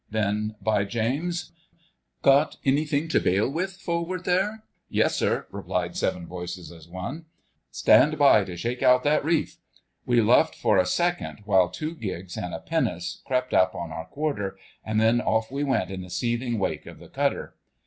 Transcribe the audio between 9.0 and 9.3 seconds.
that